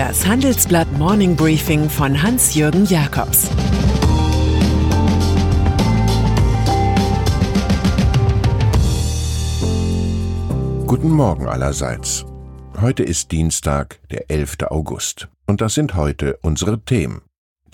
[0.00, 3.50] Das Handelsblatt Morning Briefing von Hans-Jürgen Jakobs
[10.86, 12.24] Guten Morgen allerseits.
[12.80, 14.70] Heute ist Dienstag, der 11.
[14.70, 15.28] August.
[15.46, 17.20] Und das sind heute unsere Themen.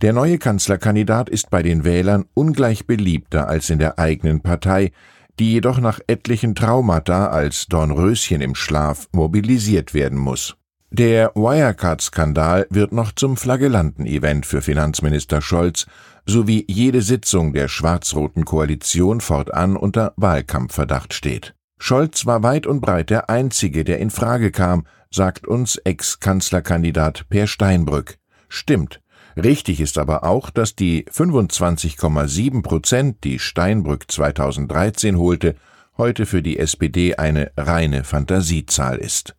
[0.00, 4.92] Der neue Kanzlerkandidat ist bei den Wählern ungleich beliebter als in der eigenen Partei,
[5.38, 10.56] die jedoch nach etlichen Traumata als Dornröschen im Schlaf mobilisiert werden muss.
[10.90, 15.86] Der Wirecard-Skandal wird noch zum Flagellanten-Event für Finanzminister Scholz
[16.24, 21.54] sowie jede Sitzung der schwarz-roten Koalition fortan unter Wahlkampfverdacht steht.
[21.78, 27.46] Scholz war weit und breit der Einzige, der in Frage kam, sagt uns Ex-Kanzlerkandidat Per
[27.46, 28.16] Steinbrück.
[28.48, 29.00] Stimmt.
[29.38, 35.54] Richtig ist aber auch, dass die 25,7 Prozent, die Steinbrück 2013 holte,
[35.96, 39.36] heute für die SPD eine reine Fantasiezahl ist.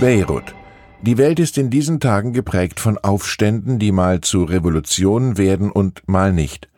[0.00, 0.54] Beirut.
[1.00, 6.02] Die Welt ist in diesen Tagen geprägt von Aufständen, die mal zu Revolutionen werden und
[6.06, 6.68] mal nicht.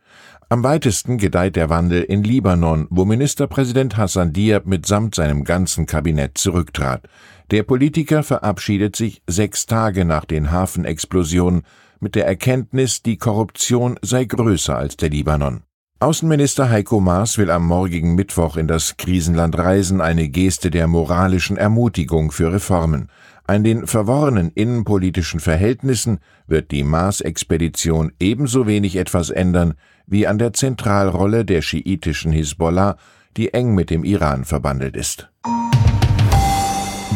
[0.53, 6.37] Am weitesten gedeiht der Wandel in Libanon, wo Ministerpräsident Hassan Diab mitsamt seinem ganzen Kabinett
[6.37, 7.09] zurücktrat.
[7.51, 11.63] Der Politiker verabschiedet sich sechs Tage nach den Hafenexplosionen
[12.01, 15.63] mit der Erkenntnis, die Korruption sei größer als der Libanon.
[16.01, 21.57] Außenminister Heiko Maas will am morgigen Mittwoch in das Krisenland reisen, eine Geste der moralischen
[21.57, 23.09] Ermutigung für Reformen.
[23.47, 29.75] An den verworrenen innenpolitischen Verhältnissen wird die Mars-Expedition ebenso wenig etwas ändern
[30.07, 32.97] wie an der Zentralrolle der schiitischen Hisbollah,
[33.37, 35.29] die eng mit dem Iran verbandelt ist.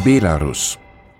[0.03, 0.77] Belarus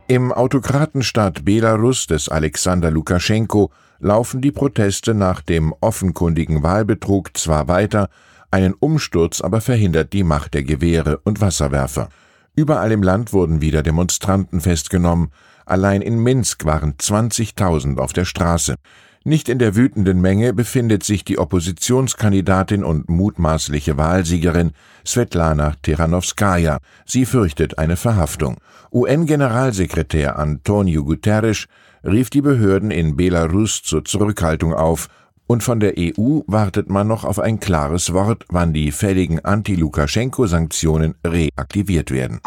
[0.07, 8.09] Im Autokratenstaat Belarus des Alexander Lukaschenko laufen die Proteste nach dem offenkundigen Wahlbetrug zwar weiter,
[8.51, 12.09] einen Umsturz aber verhindert die Macht der Gewehre und Wasserwerfer.
[12.57, 15.29] Überall im Land wurden wieder Demonstranten festgenommen,
[15.67, 18.77] allein in Minsk waren 20.000 auf der Straße.
[19.23, 24.71] Nicht in der wütenden Menge befindet sich die Oppositionskandidatin und mutmaßliche Wahlsiegerin
[25.05, 26.79] Svetlana Tiranowskaja.
[27.05, 28.57] Sie fürchtet eine Verhaftung.
[28.91, 31.67] UN-Generalsekretär Antonio Guterres
[32.03, 35.09] rief die Behörden in Belarus zur Zurückhaltung auf,
[35.47, 41.15] und von der EU wartet man noch auf ein klares Wort, wann die fälligen Anti-Lukaschenko-Sanktionen
[41.25, 42.41] reaktiviert werden.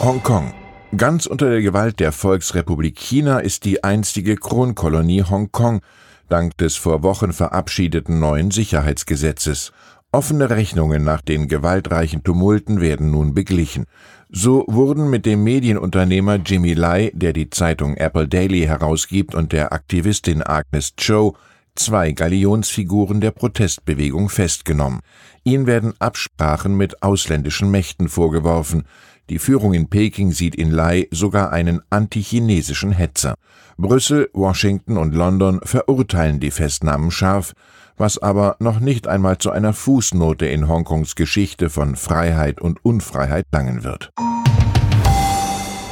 [0.00, 0.52] Hongkong
[0.96, 5.80] Ganz unter der Gewalt der Volksrepublik China ist die einstige Kronkolonie Hongkong
[6.28, 9.72] dank des vor Wochen verabschiedeten neuen Sicherheitsgesetzes.
[10.16, 13.84] Offene Rechnungen nach den gewaltreichen Tumulten werden nun beglichen.
[14.30, 19.74] So wurden mit dem Medienunternehmer Jimmy Lai, der die Zeitung Apple Daily herausgibt, und der
[19.74, 21.36] Aktivistin Agnes Cho
[21.76, 25.00] zwei Galionsfiguren der Protestbewegung festgenommen.
[25.44, 28.84] Ihnen werden Absprachen mit ausländischen Mächten vorgeworfen.
[29.28, 33.34] Die Führung in Peking sieht in Lai sogar einen antichinesischen Hetzer.
[33.76, 37.52] Brüssel, Washington und London verurteilen die Festnahmen scharf,
[37.96, 43.46] was aber noch nicht einmal zu einer Fußnote in Hongkongs Geschichte von Freiheit und Unfreiheit
[43.52, 44.10] langen wird.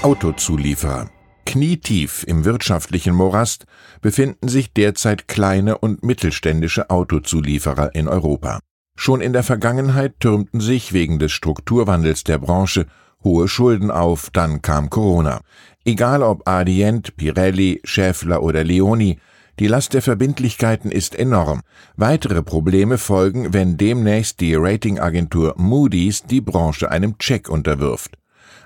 [0.02, 1.10] Autozulieferer
[1.44, 3.67] Knietief im wirtschaftlichen Morast
[4.00, 8.61] befinden sich derzeit kleine und mittelständische Autozulieferer in Europa.
[8.96, 12.87] Schon in der Vergangenheit türmten sich wegen des Strukturwandels der Branche
[13.25, 15.41] hohe Schulden auf, dann kam Corona.
[15.85, 19.19] Egal ob Adient, Pirelli, Schäffler oder Leoni,
[19.61, 21.61] Die Last der Verbindlichkeiten ist enorm.
[21.96, 28.19] Weitere Probleme folgen, wenn demnächst die Ratingagentur Moody's die Branche einem Check unterwirft.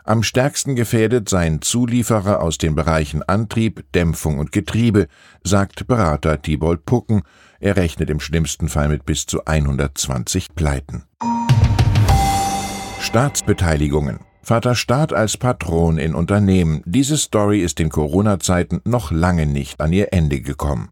[0.08, 5.06] Am stärksten gefährdet seien Zulieferer aus den Bereichen Antrieb, Dämpfung und Getriebe,
[5.44, 7.24] sagt Berater Thibault Pucken.
[7.60, 11.04] Er rechnet im schlimmsten Fall mit bis zu 120 Pleiten.
[13.02, 14.20] Staatsbeteiligungen.
[14.40, 16.80] Vater Staat als Patron in Unternehmen.
[16.86, 20.88] Diese Story ist in Corona-Zeiten noch lange nicht an ihr Ende gekommen.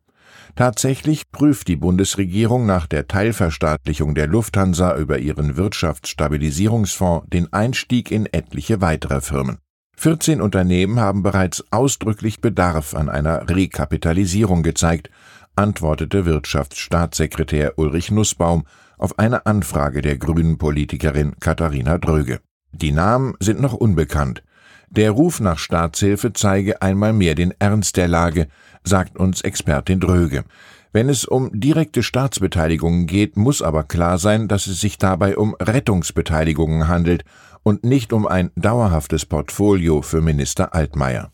[0.56, 8.24] Tatsächlich prüft die Bundesregierung nach der Teilverstaatlichung der Lufthansa über ihren Wirtschaftsstabilisierungsfonds den Einstieg in
[8.24, 9.58] etliche weitere Firmen.
[9.98, 15.10] 14 Unternehmen haben bereits ausdrücklich Bedarf an einer Rekapitalisierung gezeigt,
[15.56, 18.64] antwortete Wirtschaftsstaatssekretär Ulrich Nussbaum
[18.96, 22.40] auf eine Anfrage der grünen Politikerin Katharina Dröge.
[22.72, 24.42] Die Namen sind noch unbekannt.
[24.90, 28.48] Der Ruf nach Staatshilfe zeige einmal mehr den Ernst der Lage,
[28.84, 30.44] sagt uns Expertin Dröge.
[30.92, 35.54] Wenn es um direkte Staatsbeteiligungen geht, muss aber klar sein, dass es sich dabei um
[35.60, 37.24] Rettungsbeteiligungen handelt
[37.62, 41.32] und nicht um ein dauerhaftes Portfolio für Minister Altmaier.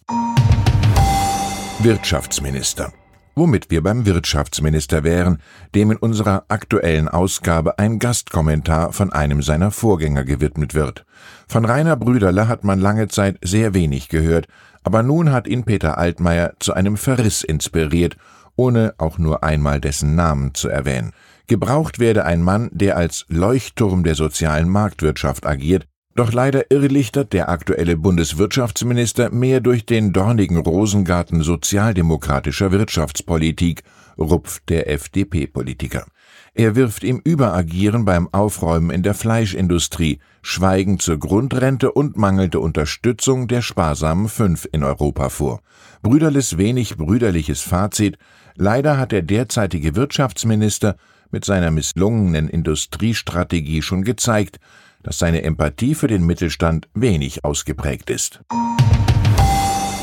[1.81, 2.93] Wirtschaftsminister
[3.35, 5.39] womit wir beim Wirtschaftsminister wären,
[5.75, 11.05] dem in unserer aktuellen Ausgabe ein Gastkommentar von einem seiner Vorgänger gewidmet wird.
[11.49, 14.47] Von Rainer Brüderle hat man lange Zeit sehr wenig gehört,
[14.85, 18.17] aber nun hat ihn Peter Altmaier zu einem Verriss inspiriert,
[18.57, 21.13] ohne auch nur einmal dessen Namen zu erwähnen.
[21.47, 27.49] Gebraucht werde ein Mann, der als Leuchtturm der sozialen Marktwirtschaft agiert, doch leider irrlichtert der
[27.49, 33.83] aktuelle Bundeswirtschaftsminister mehr durch den dornigen Rosengarten sozialdemokratischer Wirtschaftspolitik,
[34.19, 36.07] rupft der FDP-Politiker.
[36.55, 43.49] Er wirft ihm Überagieren beim Aufräumen in der Fleischindustrie, Schweigen zur Grundrente und mangelnde Unterstützung
[43.49, 45.61] der sparsamen Fünf in Europa vor.
[46.03, 48.19] Brüderles wenig brüderliches Fazit,
[48.55, 50.97] leider hat der derzeitige Wirtschaftsminister
[51.31, 54.61] mit seiner misslungenen Industriestrategie schon gezeigt,
[55.03, 58.41] dass seine Empathie für den Mittelstand wenig ausgeprägt ist.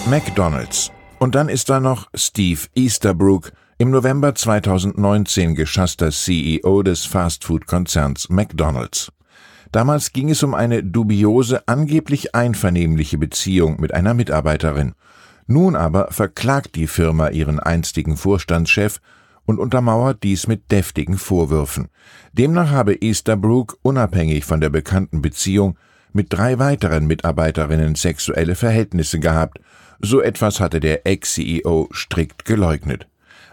[0.09, 0.91] McDonald's.
[1.19, 9.09] Und dann ist da noch Steve Easterbrook, im November 2019 geschasster CEO des Fastfood-Konzerns McDonald's.
[9.71, 14.95] Damals ging es um eine dubiose, angeblich einvernehmliche Beziehung mit einer Mitarbeiterin.
[15.47, 18.99] Nun aber verklagt die Firma ihren einstigen Vorstandschef
[19.49, 21.87] und untermauert dies mit deftigen Vorwürfen.
[22.33, 25.75] Demnach habe Easterbrook unabhängig von der bekannten Beziehung
[26.13, 29.59] mit drei weiteren Mitarbeiterinnen sexuelle Verhältnisse gehabt.
[29.99, 33.07] So etwas hatte der Ex-CEO strikt geleugnet.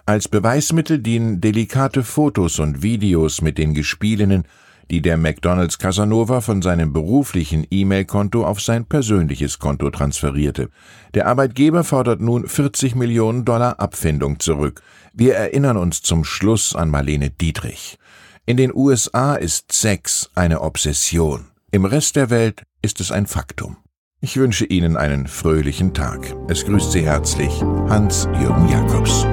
[0.05, 4.45] Als Beweismittel dienen delikate Fotos und Videos mit den Gespielinnen,
[4.91, 10.71] die der McDonalds Casanova von seinem beruflichen E-Mail-Konto auf sein persönliches Konto transferierte.
[11.15, 14.83] Der Arbeitgeber fordert nun 40 Millionen Dollar Abfindung zurück.
[15.13, 17.99] Wir erinnern uns zum Schluss an Marlene Dietrich.
[18.47, 21.47] In den USA ist Sex eine Obsession.
[21.73, 23.77] Im Rest der Welt ist es ein Faktum.
[24.21, 26.35] Ich wünsche Ihnen einen fröhlichen Tag.
[26.49, 27.53] Es grüßt Sie herzlich
[27.89, 29.27] Hans-Jürgen Jakobs.